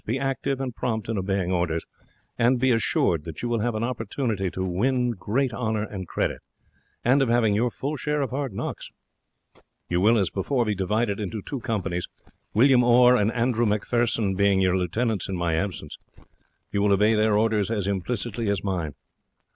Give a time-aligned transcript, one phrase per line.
[0.03, 1.85] Be active and prompt in obeying orders,
[2.35, 6.41] and be assured that you will have opportunities of winning great honour and credit,
[7.05, 8.89] and of having your full share of hard knocks.
[9.89, 12.07] You will, as before, be divided into two companies,
[12.51, 15.99] William Orr and Andrew Macpherson being your lieutenants in my absence.
[16.71, 18.95] You will obey their orders as implicitly as mine.